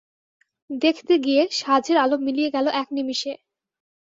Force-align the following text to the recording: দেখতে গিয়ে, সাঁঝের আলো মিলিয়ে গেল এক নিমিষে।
দেখতে 0.69 1.13
গিয়ে, 1.25 1.43
সাঁঝের 1.51 1.97
আলো 1.97 2.15
মিলিয়ে 2.25 2.49
গেল 2.55 2.65
এক 2.81 2.87
নিমিষে। 2.91 3.33